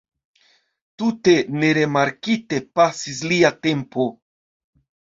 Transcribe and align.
Tute 1.03 1.35
nerimarkite 1.65 2.61
pasis 2.81 3.23
lia 3.31 3.55
tempo. 3.71 4.11